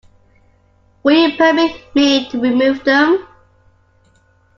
Will 1.03 1.29
you 1.29 1.37
permit 1.37 1.79
me 1.93 2.27
to 2.31 2.39
remove 2.41 2.83
them? 2.83 3.23